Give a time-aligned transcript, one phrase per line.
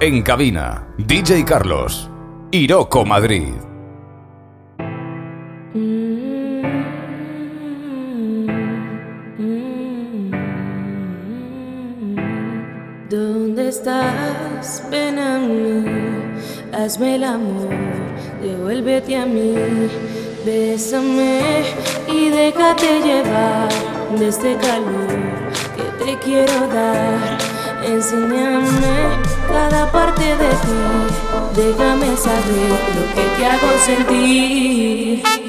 [0.00, 2.10] En cabina, DJ Carlos,
[2.50, 3.71] Iroco Madrid.
[20.94, 23.68] Y déjate llevar
[24.18, 25.08] de este calor
[25.74, 27.38] que te quiero dar.
[27.82, 29.16] Enséñame
[29.48, 31.56] cada parte de ti.
[31.56, 35.41] Déjame saber lo que te hago sentir.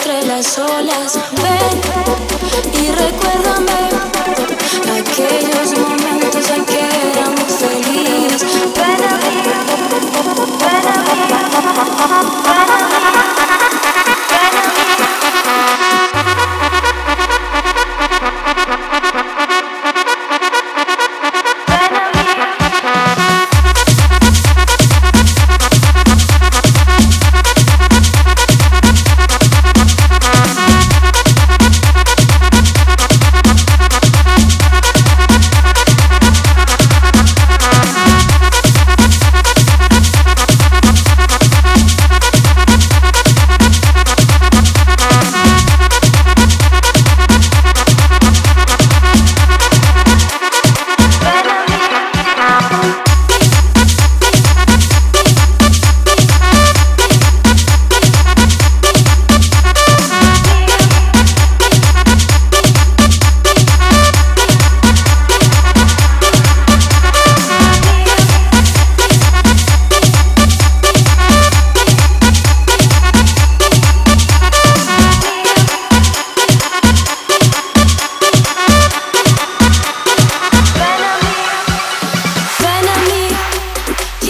[0.00, 1.18] entre las olas.
[1.42, 3.79] Ven y recuérdame.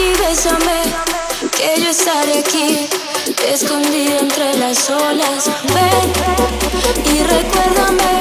[0.00, 0.82] y bésame,
[1.56, 2.88] que yo estaré aquí,
[3.46, 5.50] escondida entre las olas.
[5.74, 6.08] Ven
[7.04, 8.12] y recuérdame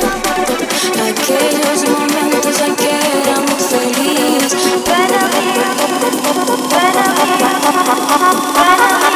[1.10, 2.92] aquellos momentos en que
[3.24, 4.54] éramos felices.
[4.86, 5.46] Ven a mí,
[6.72, 7.40] ven a mí,
[8.56, 9.09] ven a mí.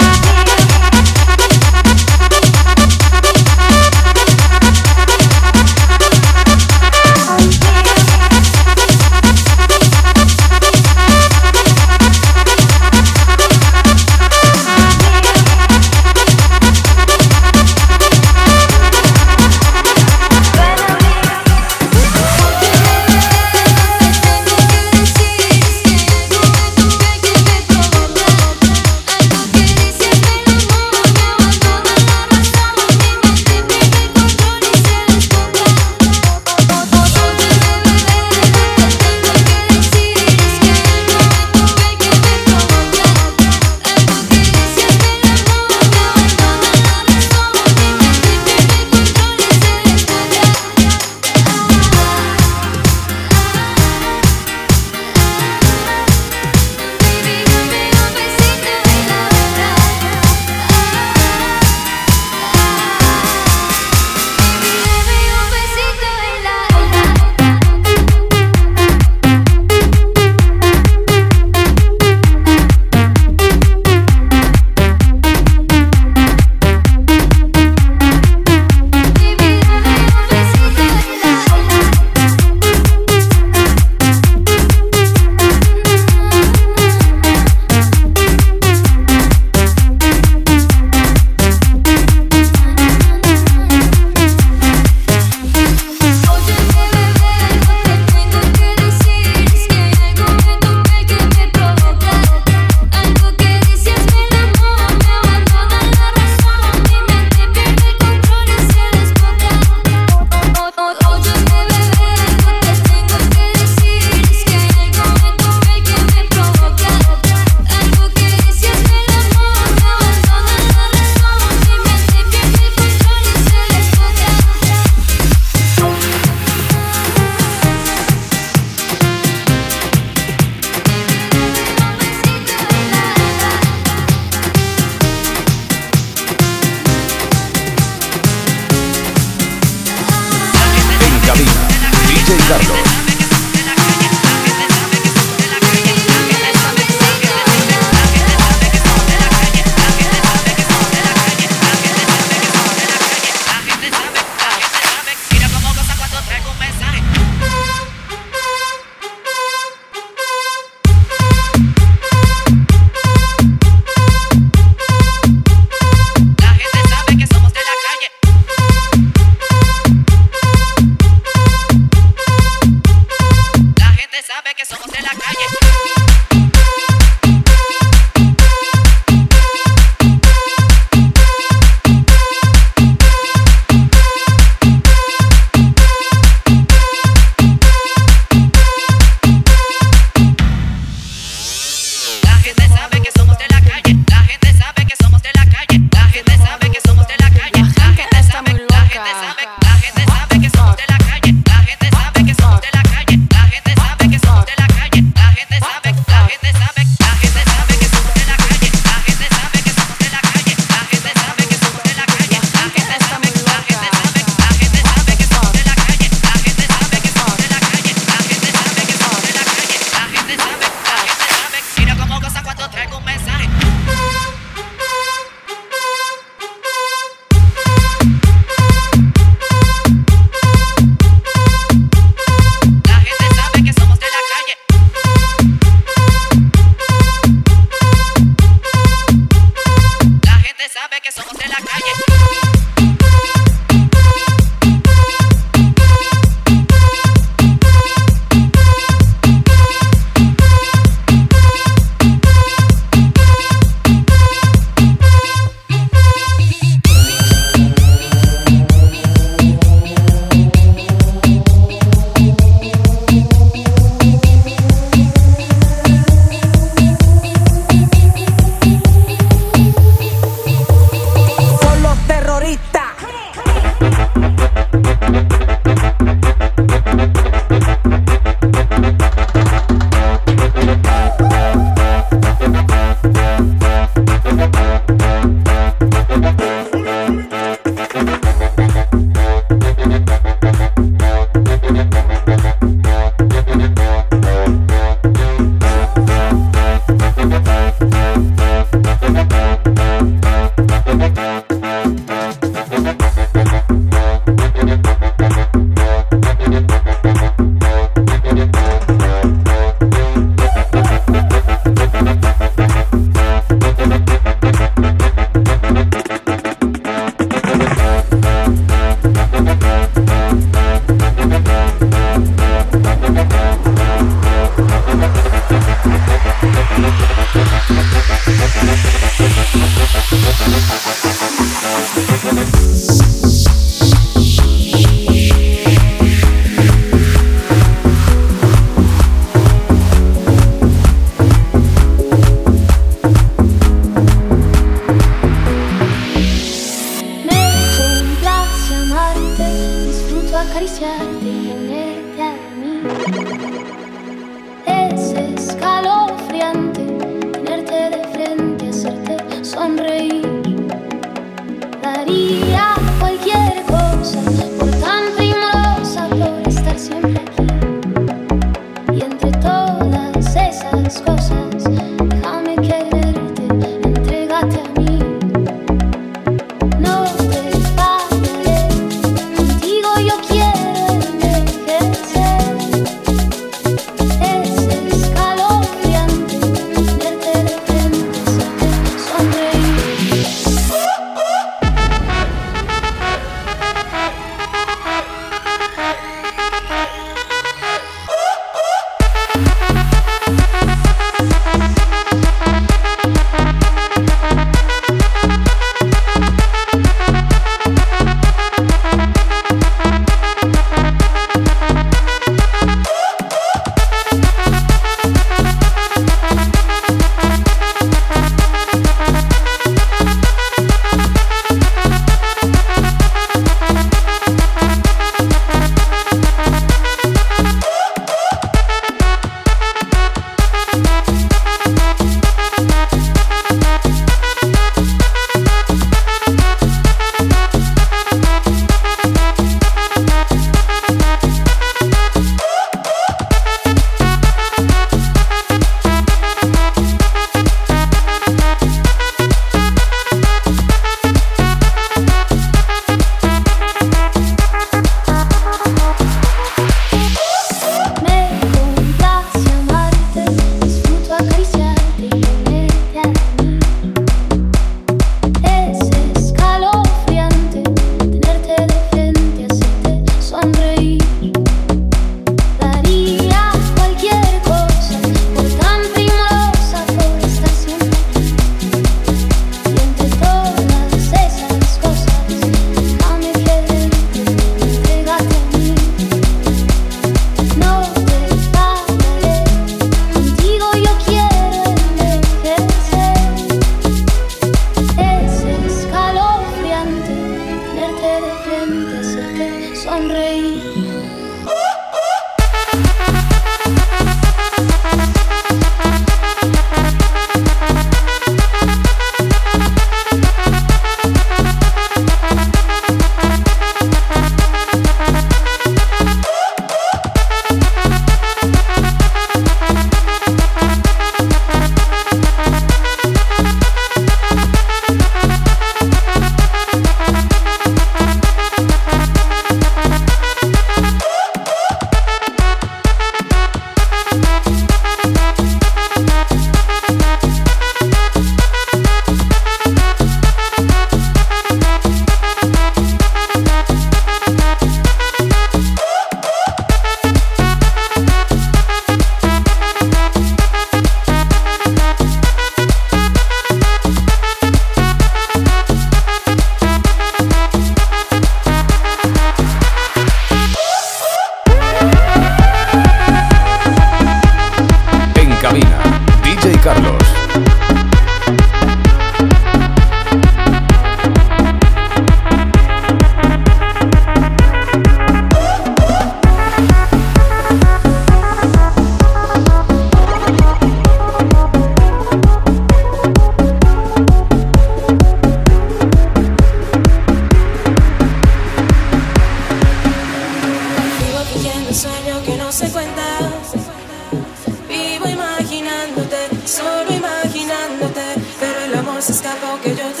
[599.61, 600.00] que yo te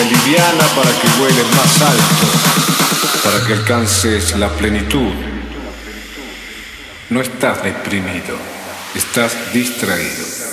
[0.00, 2.26] y aliviala para que vueles más alto,
[3.22, 5.12] para que alcances la plenitud.
[7.10, 8.36] No estás deprimido,
[8.94, 10.49] estás distraído.